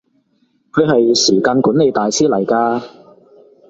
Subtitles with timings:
[0.71, 2.81] 佢係時間管理大師嚟㗎